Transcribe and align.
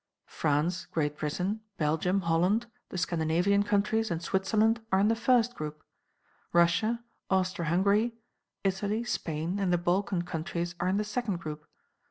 France, 0.25 0.87
Great 0.87 1.15
Britain, 1.15 1.61
Belgium, 1.77 2.21
Holland, 2.21 2.65
the 2.89 2.97
Scandinavian 2.97 3.61
countries, 3.61 4.09
and 4.09 4.19
Switzerland 4.19 4.81
are 4.91 4.99
in 4.99 5.09
the 5.09 5.15
first 5.15 5.53
group. 5.53 5.83
Russia, 6.53 7.03
Austro 7.29 7.65
Hungary, 7.65 8.15
Italy, 8.63 9.03
Spain, 9.03 9.59
and 9.59 9.71
the 9.71 9.77
Balkan 9.77 10.23
countries 10.23 10.73
are 10.79 10.87
in 10.89 10.97
the 10.97 11.03
second 11.03 11.37
group. 11.37 11.67